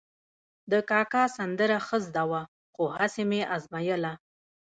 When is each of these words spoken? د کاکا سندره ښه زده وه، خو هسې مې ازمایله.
د 0.71 0.73
کاکا 0.89 1.23
سندره 1.35 1.77
ښه 1.85 1.97
زده 2.07 2.23
وه، 2.29 2.41
خو 2.73 2.83
هسې 2.97 3.23
مې 3.29 3.41
ازمایله. 3.55 4.13